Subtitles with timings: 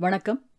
[0.00, 0.50] வணக்கம்.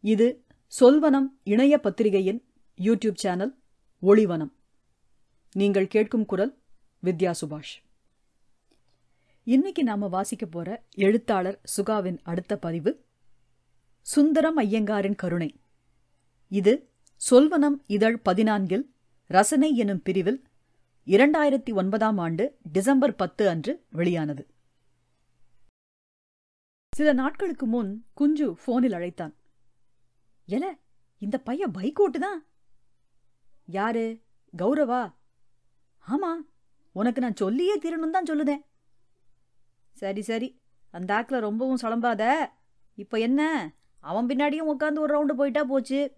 [0.00, 0.44] இது
[0.80, 2.44] சொல்வனம் இணைய பத்திரிகையின்
[2.78, 3.58] யூடியூப் சேனல்
[4.02, 4.52] ஒளிவனம்.
[5.52, 6.58] நீங்கள் கேட்கும் குரல்
[7.02, 7.72] வித்யா சுபாஷ்.
[9.44, 13.04] இன்னைக்கு நாம வாசிக்க போற எழுத்தாளர் சுகாவின் அடுத்த பதிவு
[14.16, 15.60] சுந்தரம் ஐயங்காரின் கருணை.
[16.48, 16.90] இது
[17.30, 18.86] சொல்வனம் இதழ் பதினான்கில்
[19.26, 20.44] ரசனை எனும் பிரிவில்
[21.06, 24.51] இரண்டாயிரத்தி ஒன்பதாம் ஆண்டு டிசம்பர் பத்து அன்று வெளியானது.
[26.96, 29.34] சில நாட்களுக்கு முன் குஞ்சு போனில் அழைத்தான்.
[30.48, 30.78] எல
[31.18, 32.38] இந்த பையன் பைக் ஓட்டுதான்?
[33.66, 34.20] யாரு?
[34.58, 35.14] கௌரவா?
[36.06, 36.32] ஆமா.
[36.92, 38.62] உனக்கு நான் சொல்லியே தீரணும் தான் சொல்லுதேன்.
[39.92, 40.60] சரி சரி.
[40.90, 42.46] அந்த ஆக்கில் ரொம்பவும் சளம்பாத
[42.94, 43.72] இப்போ என்ன?
[44.00, 46.16] அவன் பின்னாடியும் உட்காந்து ஒரு ரவுண்டு போயிட்டா போச்சு.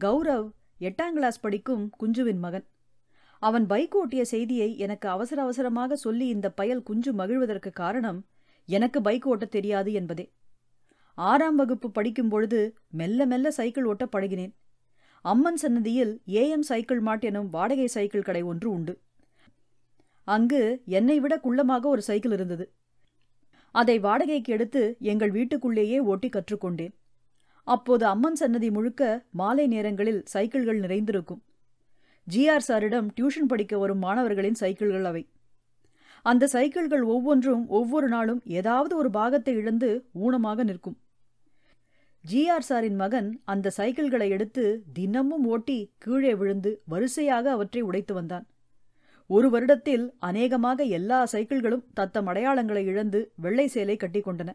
[0.00, 2.66] கௌரவ் எட்டாம் கிளாஸ் படிக்கும் குஞ்சுவின் மகன்.
[3.38, 8.26] அவன் பைக் ஓட்டிய செய்தியை எனக்கு அவசர அவசரமாக சொல்லி இந்த பயல் குஞ்சு மகிழ்வதற்கு காரணம்
[8.70, 10.26] எனக்கு பைக் ஓட்டத் தெரியாது என்பதே.
[11.18, 12.60] ஆறாம் வகுப்பு படிக்கும் பொழுது
[12.90, 14.52] மெல்ல மெல்ல சைக்கிள் ஓட்ட பழகினேன்
[15.24, 18.94] அம்மன் சன்னதியில் ஏஎம் சைக்கிள் மாட் எனும் வாடகை சைக்கிள் கடை ஒன்று உண்டு.
[20.28, 22.66] அங்கு என்னை விட குள்ளமாக ஒரு சைக்கிள் இருந்தது.
[23.74, 26.94] அதை வாடகைக்கு எடுத்து எங்கள் வீட்டுக்குள்ளேயே ஓட்டி கற்றுக்கொண்டேன்.
[27.66, 31.42] அப்போது அம்மன் சன்னதி முழுக்க மாலை நேரங்களில் சைக்கிள்கள் நிறைந்திருக்கும்.
[32.26, 35.22] ஜிஆர் சாரிடம் டியூஷன் படிக்க வரும் மாணவர்களின் சைக்கிள்கள் அவை.
[36.26, 39.88] அந்த சைக்கிள்கள் ஒவ்வொன்றும் ஒவ்வொரு நாளும் ஏதாவது ஒரு பாகத்தை இழந்து
[40.24, 40.96] ஊனமாக நிற்கும்.
[42.24, 48.44] ஜிஆர் சாரின் மகன் அந்த சைக்கிள்களை எடுத்து தினமும் ஓட்டி கீழே விழுந்து வரிசையாக அவற்றை உடைத்து வந்தான்.
[49.30, 54.50] ஒரு வருடத்தில் அநேகமாக எல்லா சைக்கிள்களும் தத்தம் அடையாளங்களை இழந்து வெள்ளை சேலை கட்டிக்கொண்டன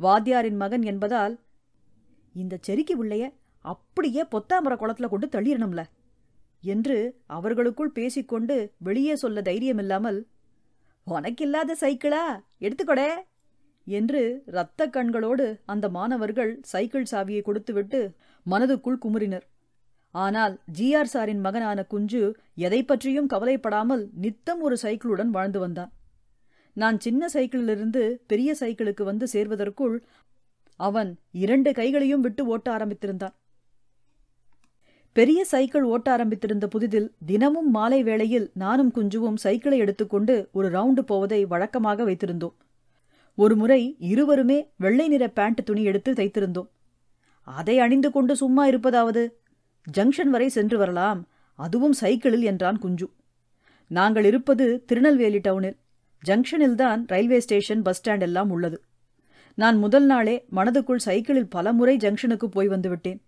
[0.00, 1.34] வாத்தியாரின் மகன் என்பதால்
[2.34, 3.24] இந்த செருக்கி உள்ளைய
[3.64, 5.82] அப்படியே பொத்தாமர குளத்துல கொண்டு தள்ளிடணும்ல
[6.62, 10.18] என்று அவர்களுக்குள் பேசிக்கொண்டு வெளியே சொல்ல தைரியமில்லாமல்
[11.06, 12.24] உனக்கில்லாத சைக்கிளா?
[12.58, 13.10] எடுத்துக்கொடே.
[13.86, 18.00] என்று இரத்த கண்களோடு அந்த மாணவர்கள் சைக்கிள் சாவியை கொடுத்துவிட்டு
[18.46, 19.46] மனதுக்குள் குமுறினர்.
[20.14, 22.22] ஆனால் ஜிஆர் சாரின் மகனான குஞ்சு
[22.54, 25.92] எதை பற்றியும் கவலைப்படாமல் நித்தம் ஒரு சைக்கிளுடன் வாழ்ந்து வந்தான்.
[26.72, 29.96] நான் சின்ன சைக்கிளிலிருந்து பெரிய சைக்கிளுக்கு வந்து சேர்வதற்குள்
[30.80, 33.34] அவன் இரண்டு கைகளையும் விட்டு ஓட்ட ஆரம்பித்திருந்தான்.
[35.16, 41.44] பெரிய சைக்கிள் ஓட்ட ஆரம்பித்திருந்த புதிதில் தினமும் மாலை வேளையில் நானும் குஞ்சுவும் சைக்கிளை எடுத்துக்கொண்டு ஒரு ரவுண்டு போவதை
[41.44, 42.52] வழக்கமாக வைத்திருந்தோம்.
[43.34, 46.68] ஒருமுறை இருவருமே வெள்ளை நிற பேண்ட் துணி எடுத்து தைத்திருந்தோம்.
[47.42, 49.40] அதை அணிந்து கொண்டு சும்மா இருப்பதாவது?
[49.96, 51.28] ஜங்ஷன் வரை சென்று வரலாம்.
[51.54, 53.10] அதுவும் சைக்கிளில் என்றான் குஞ்சு.
[53.86, 55.76] நாங்கள் இருப்பது திருநெல்வேலி டவுனில்.
[56.26, 58.82] ஜங்ஷனில்தான் ரயில்வே ஸ்டேஷன் பஸ் ஸ்டாண்ட் எல்லாம் உள்ளது.
[59.54, 63.20] நான் முதல் நாளே மனதுக்குள் சைக்கிளில் பலமுறை ஜங்ஷனுக்கு போய் வந்துவிட்டேன்.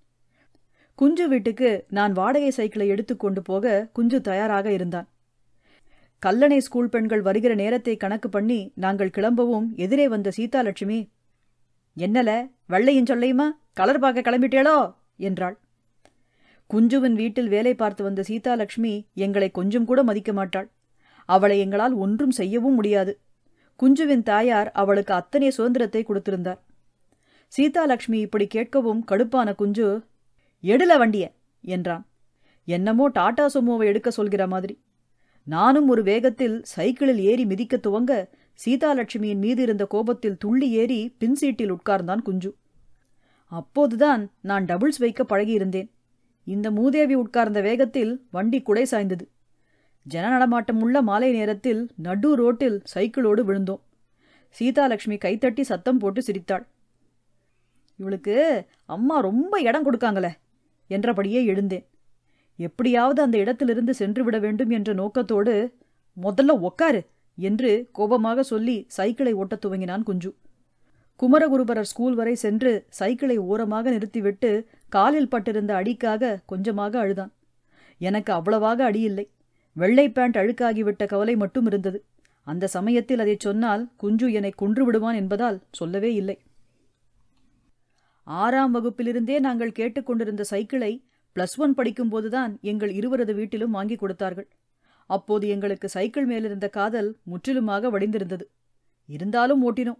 [0.98, 5.08] குஞ்சு வீட்டுக்கு நான் வாடகை சைக்கிளை எடுத்துக்கொண்டு போக குஞ்சு தயாராக இருந்தான்.
[6.22, 10.98] கல்லணை ஸ்கூல் பெண்கள் வருகிற நேரத்தை கணக்கு பண்ணி நாங்கள் கிளம்பவும் எதிரே வந்த சீதாலட்சுமி
[11.96, 12.30] என்னல
[12.68, 13.46] வெள்ளையும் சொல்லையுமா?
[13.72, 14.94] கலர் பார்க்க கிளம்பிட்டேளோ?
[15.16, 15.56] என்றாள்.
[16.70, 20.68] குஞ்சுவின் வீட்டில் வேலை பார்த்து வந்த சீதாலட்சுமி எங்களை கொஞ்சம் கூட மதிக்க மாட்டாள்.
[21.28, 23.20] அவளை எங்களால் ஒன்றும் செய்யவும் முடியாது.
[23.80, 26.60] குஞ்சுவின் தாயார் அவளுக்கு அத்தனை சுதந்திரத்தை கொடுத்திருந்தார்.
[27.48, 29.88] சீதாலட்சுமி இப்படி கேட்கவும் கடுப்பான குஞ்சு
[30.64, 32.06] எடுல வண்டிய என்றான்.
[32.64, 34.82] என்னமோ டாடா சுமோவை எடுக்க சொல்கிற மாதிரி.
[35.44, 38.28] நானும் ஒரு வேகத்தில் சைக்கிளில் ஏறி மிதிக்க துவங்க
[38.64, 42.54] சீதாலட்சுமியின் மீது இருந்த கோபத்தில் துள்ளி ஏறி பின் சீட்டில் உட்கார்ந்தான் குஞ்சு.
[43.44, 45.88] அப்போதுதான் நான் டபுள்ஸ் வைக்க பழகியிருந்தேன்.
[46.44, 49.28] இந்த மூதேவி உட்கார்ந்த வேகத்தில் வண்டி குடை சாய்ந்தது.
[50.02, 53.80] ஜன நடமாட்டமுள்ள மாலை நேரத்தில் நடு ரோட்டில் சைக்கிளோடு விழுந்தோம்.
[54.48, 56.66] சீதாலட்சுமி கைத்தட்டி சத்தம் போட்டு சிரித்தாள்.
[57.96, 60.30] இவளுக்கு அம்மா ரொம்ப இடம் கொடுக்காங்களே
[60.88, 61.86] என்றபடியே எழுந்தேன்.
[62.56, 65.74] எப்படியாவது அந்த இடத்திலிருந்து சென்று விட வேண்டும் என்ற நோக்கத்தோடு
[66.22, 67.00] முதல்ல உக்காரு
[67.38, 70.34] என்று கோபமாக சொல்லி சைக்கிளை ஓட்டத் துவங்கினான் குஞ்சு.
[71.22, 77.32] குமரகுருபரர் ஸ்கூல் வரை சென்று சைக்கிளை ஓரமாக நிறுத்திவிட்டு காலில் பட்டிருந்த அடிக்காக கொஞ்சமாக அழுதான்.
[77.98, 79.28] எனக்கு அவ்வளவாக அடியில்லை.
[79.72, 82.04] வெள்ளை பேண்ட் அழுக்காகிவிட்ட கவலை மட்டும் இருந்தது.
[82.46, 86.38] அந்த சமயத்தில் அதை சொன்னால் குஞ்சு என்னை கொன்று விடுவான் என்பதால் சொல்லவே இல்லை.
[88.28, 91.04] ஆறாம் வகுப்பிலிருந்தே நாங்கள் கேட்டுக்கொண்டிருந்த சைக்கிளை
[91.36, 94.48] பிளஸ் ஒன் படிக்கும்போதுதான் எங்கள் இருவரது வீட்டிலும் வாங்கி கொடுத்தார்கள்.
[95.06, 98.50] அப்போது எங்களுக்கு சைக்கிள் மேலிருந்த காதல் முற்றிலுமாக வடிந்திருந்தது.
[99.06, 99.98] இருந்தாலும் ஓட்டினோம்.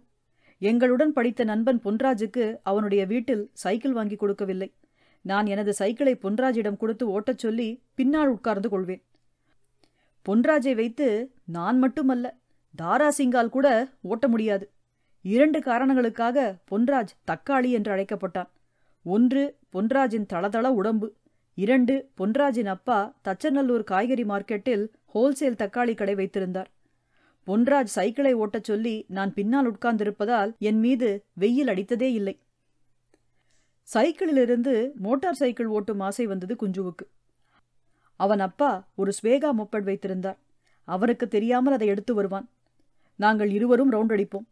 [0.57, 4.73] எங்களுடன் படித்த நண்பன் பொன்ராஜுக்கு அவனுடைய வீட்டில் சைக்கிள் வாங்கி கொடுக்கவில்லை.
[5.21, 9.03] நான் எனது சைக்கிளை பொன்ராஜிடம் கொடுத்து ஓட்டச் சொல்லி பின்னால் உட்கார்ந்து கொள்வேன்.
[10.25, 12.37] பொன்ராஜை வைத்து நான் மட்டுமல்ல
[12.77, 14.71] தாராசிங்கால் கூட ஓட்ட முடியாது.
[15.21, 18.49] இரண்டு காரணங்களுக்காக பொன்ராஜ் தக்காளி என்று அழைக்கப்பட்டான்.
[19.03, 21.13] ஒன்று பொன்ராஜின் தளதள உடம்பு
[21.55, 26.69] இரண்டு பொன்ராஜின் அப்பா தச்சநல்லூர் காய்கறி மார்க்கெட்டில் ஹோல்சேல் தக்காளி கடை வைத்திருந்தார்.
[27.47, 32.39] பொன்ராஜ் சைக்கிளை ஓட்டச் சொல்லி நான் பின்னால் உட்கார்ந்திருப்பதால் என் மீது வெயில் அடித்ததே இல்லை.
[33.93, 37.05] சைக்கிளிலிருந்து மோட்டார் சைக்கிள் ஓட்டும் ஆசை வந்தது குஞ்சுவுக்கு.
[38.15, 40.37] அவன் அப்பா ஒரு ஸ்வேகா மொப்பட் வைத்திருந்தார்.
[40.83, 42.49] அவருக்கு தெரியாமல் அதை எடுத்து வருவான்.
[43.15, 44.47] நாங்கள் இருவரும் ரவுண்ட் அடிப்போம்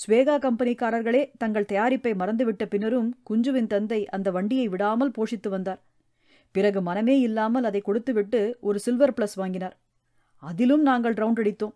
[0.00, 5.80] ஸ்வேகா கம்பெனிக்காரர்களே தங்கள் தயாரிப்பை மறந்துவிட்ட பின்னரும் குஞ்சுவின் தந்தை அந்த வண்டியை விடாமல் போஷித்து வந்தார்.
[6.50, 9.76] பிறகு மனமே இல்லாமல் அதை கொடுத்துவிட்டு ஒரு சில்வர் பிளஸ் வாங்கினார்.
[10.36, 11.74] அதிலும் நாங்கள் ரவுண்ட் அடித்தோம்.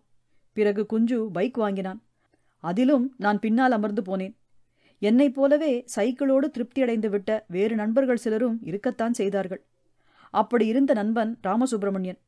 [0.53, 1.99] பிறகு குஞ்சு பைக் வாங்கினான்.
[2.59, 4.35] அதிலும் நான் பின்னால் அமர்ந்து போனேன்.
[4.99, 9.63] என்னைப் போலவே சைக்கிளோடு திருப்தியடைந்து விட்ட வேறு நண்பர்கள் சிலரும் இருக்கத்தான் செய்தார்கள்.
[10.29, 12.21] அப்படி இருந்த நண்பன் ராமசுப்பிரமணியன்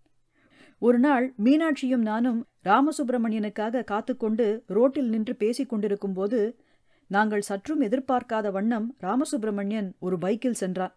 [0.79, 6.59] ஒரு நாள் மீனாட்சியும் நானும் ராமசுப்பிரமணியனுக்காக காத்துக்கொண்டு ரோட்டில் நின்று பேசிக் கொண்டிருக்கும்போது
[7.07, 10.95] நாங்கள் சற்றும் எதிர்பார்க்காத வண்ணம் ராமசுப்பிரமணியன் ஒரு பைக்கில் சென்றான்.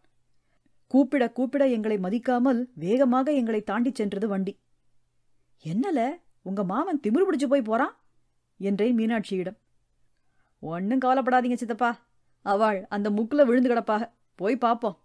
[0.87, 4.59] கூப்பிட கூப்பிட எங்களை மதிக்காமல் வேகமாக எங்களை தாண்டிச் சென்றது வண்டி.
[5.65, 6.09] என்னல?
[6.43, 7.97] உங்க மாமன் திமிரு பிடிச்சு போய் போறான்?
[8.59, 9.57] என்றேன் மீனாட்சியிடம்.
[10.61, 11.99] ஒன்னும் கவலைப்படாதீங்க சித்தப்பா.
[12.41, 14.11] அவள் அந்த முக்குல விழுந்து கிடப்பாக.
[14.35, 14.97] போய் பாப்போம்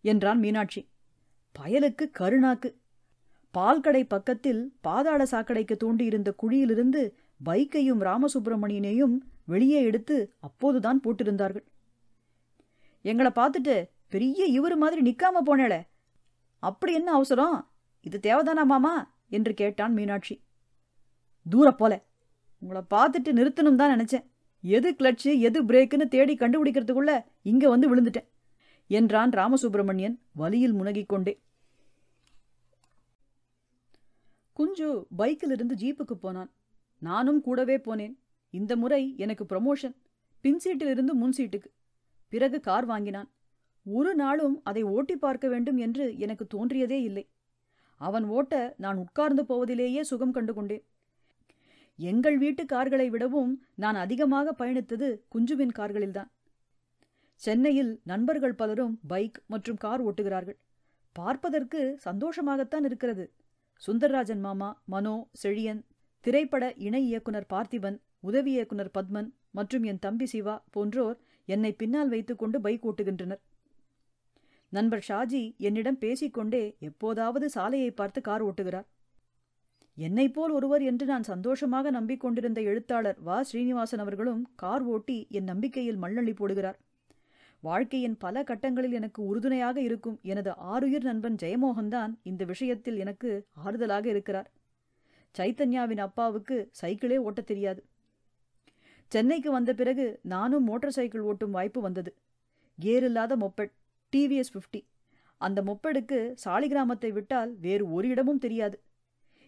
[0.00, 0.88] என்றான் மீனாட்சி.
[1.58, 2.79] பயலுக்கு கருணாக்கு
[3.50, 7.14] பால்கடை பக்கத்தில் பாதாள சாக்கடைக்கு தோண்டியிருந்த குழியிலிருந்து
[7.44, 9.14] பைக்கையும் ராமசுப்பிரமணியனையும்
[9.44, 11.64] வெளியே எடுத்து அப்போதுதான் போட்டிருந்தார்கள்.
[13.02, 13.74] எங்களை பார்த்துட்டு
[14.08, 15.74] பெரிய இவரு மாதிரி நிக்காம போனேள
[16.62, 17.70] அப்படி என்ன அவசரம்?
[18.00, 19.14] இது தேவைதானா மாமா?
[19.28, 20.34] என்று கேட்டான் மீனாட்சி.
[21.46, 21.92] தூர போல.
[22.62, 24.24] உங்களை பார்த்துட்டு நிறுத்தணும் தான் நினைச்சேன்.
[24.60, 28.28] எது கிளட்சு எது பிரேக்குன்னு தேடி கண்டுபிடிக்கிறதுக்குள்ள இங்க வந்து விழுந்துட்டேன்
[28.86, 31.32] என்றான் ராமசுப்பிரமணியன் வலியில் முனகிக் கொண்டே
[34.60, 36.50] குஞ்சு பைக்கிலிருந்து ஜீப்புக்கு போனான்.
[36.98, 38.14] நானும் கூடவே போனேன்.
[38.50, 39.94] இந்த முறை எனக்கு ப்ரமோஷன்
[40.40, 41.70] பின் சீட்டிலிருந்து முன் சீட்டுக்கு.
[42.28, 43.28] பிறகு கார் வாங்கினான்.
[43.86, 47.24] ஒரு நாளும் அதை ஓட்டி பார்க்க வேண்டும் என்று எனக்கு தோன்றியதே இல்லை.
[48.00, 50.84] அவன் ஓட்ட நான் உட்கார்ந்து போவதிலேயே சுகம் கண்டு கொண்டேன்.
[51.98, 56.30] எங்கள் வீட்டு கார்களை விடவும் நான் அதிகமாக பயணித்தது குஞ்சுவின் கார்களில்தான்.
[57.34, 60.58] சென்னையில் நண்பர்கள் பலரும் பைக் மற்றும் கார் ஓட்டுகிறார்கள்.
[61.12, 63.24] பார்ப்பதற்கு சந்தோஷமாகத்தான் இருக்கிறது.
[63.86, 65.82] சுந்தர்ராஜன் மாமா மனோ செழியன்
[66.24, 72.60] திரைப்பட இணை இயக்குனர் பார்த்திபன் உதவி இயக்குனர் பத்மன் மற்றும் என் தம்பி சிவா போன்றோர் என்னை பின்னால் வைத்துக்கொண்டு
[72.60, 73.40] பைக் ஓட்டுகின்றனர்.
[74.68, 78.86] நண்பர் ஷாஜி என்னிடம் பேசிக்கொண்டே எப்போதாவது சாலையை பார்த்து கார் ஓட்டுகிறார்.
[79.94, 83.42] என்னைப் போல் ஒருவர் என்று நான் சந்தோஷமாக நம்பிக்கொண்டிருந்த எழுத்தாளர் வா.
[83.42, 86.78] ஸ்ரீனிவாசன் அவர்களும் கார் ஓட்டி என் நம்பிக்கையில் மண்ணள்ளி போடுகிறார்.
[87.60, 94.50] வாழ்க்கையின் பல கட்டங்களில் எனக்கு உறுதுணையாக இருக்கும் எனது ஆறுயிர் நண்பன் ஜெயமோகன்தான் இந்த விஷயத்தில் எனக்கு ஆறுதலாக இருக்கிறார்.
[95.38, 97.84] சைத்தன்யாவின் அப்பாவுக்கு சைக்கிளே ஓட்டத் தெரியாது.
[99.08, 102.14] சென்னைக்கு வந்த பிறகு நானும் மோட்டார் சைக்கிள் ஓட்டும் வாய்ப்பு வந்தது.
[102.82, 103.72] கேர் இல்லாத மொப்பெட்
[104.16, 104.84] டிவிஎஸ் ஃபிஃப்டி.
[105.36, 108.80] அந்த மொப்பெடுக்கு சாலிகிராமத்தை விட்டால் வேறு ஒரு இடமும் தெரியாது.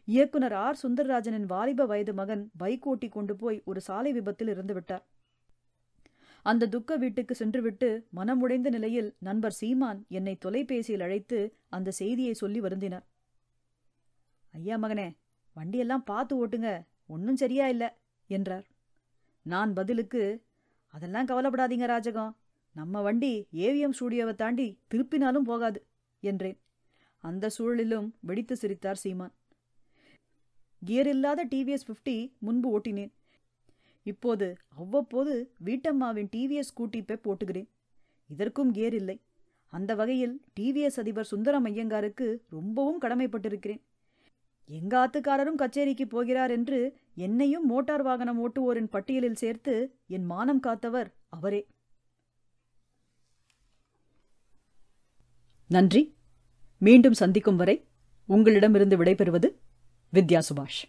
[0.05, 0.79] இயக்குனர் ஆர்.
[0.82, 5.06] சுந்தர்ராஜனின் வாலிப வயது மகன் பைக் ஓட்டி கொண்டு போய் ஒரு சாலை விபத்தில் இருந்து விட்டார்.
[6.43, 13.05] அந்த துக்க வீட்டுக்கு சென்றுவிட்டு மனமுடைந்த நிலையில் நண்பர் சீமான் என்னை தொலைபேசியில் அழைத்து அந்த செய்தியை சொல்லி வருந்தினார்.
[14.53, 15.09] ஐயா மகனே
[15.56, 16.71] வண்டியெல்லாம் பார்த்து ஓட்டுங்க
[17.06, 17.85] ஒன்றும் சரியா இல்ல
[18.27, 18.67] என்றார்.
[19.47, 20.23] நான் பதிலுக்கு
[20.94, 22.37] அதெல்லாம் கவலைப்படாதீங்க ராஜகம்
[22.77, 25.81] நம்ம வண்டி ஏவிஎம் ஸ்டூடியோவை தாண்டி திருப்பினாலும் போகாது
[26.21, 26.59] என்றேன்.
[27.25, 29.35] அந்த சூழலிலும் வெடித்து சிரித்தார் சீமான்.
[30.83, 33.12] கியர் இல்லாத டிவிஎஸ் ஃபிஃப்டி முன்பு ஓட்டினேன்.
[34.03, 37.69] இப்போது அவ்வப்போது வீட்டம்மாவின் டிவிஎஸ் ஸ்கூட்டி போட்டுகிறேன்
[38.29, 39.21] இதற்கும் கேர் இல்லை.
[39.69, 43.81] அந்த வகையில் டிவிஎஸ் அதிபர் சுந்தரம் ஐயங்காருக்கு ரொம்பவும் கடமைப்பட்டிருக்கிறேன்.
[44.67, 51.67] எங்க ஆத்துக்காரரும் கச்சேரிக்கு போகிறார் என்று என்னையும் மோட்டார் வாகனம் ஓட்டுவோரின் பட்டியலில் சேர்த்து என் மானம் காத்தவர் அவரே.
[55.69, 56.15] நன்றி.
[56.79, 57.85] மீண்டும் சந்திக்கும் வரை
[58.27, 59.55] உங்களிடமிருந்து விடைபெறுவது
[60.13, 60.82] வித்யா சுபாஷ்.